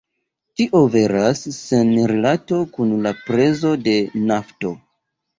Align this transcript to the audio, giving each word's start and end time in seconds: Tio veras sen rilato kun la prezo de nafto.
Tio 0.59 0.79
veras 0.93 1.41
sen 1.57 1.91
rilato 2.11 2.59
kun 2.77 2.93
la 3.07 3.11
prezo 3.27 3.75
de 3.89 3.93
nafto. 4.31 4.73